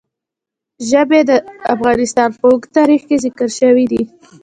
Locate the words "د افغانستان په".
1.29-2.45